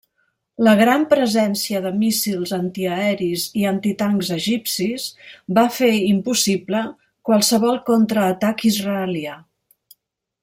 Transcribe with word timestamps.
La 0.67 0.71
gran 0.77 1.01
presència 1.09 1.81
de 1.83 1.89
míssils 2.03 2.53
antiaeris 2.57 3.43
i 3.63 3.67
antitancs 3.73 4.31
egipcis 4.37 5.05
va 5.59 5.65
fer 5.77 5.91
impossible 6.09 6.81
qualsevol 7.31 7.79
contraatac 7.91 8.65
israelià. 8.71 9.37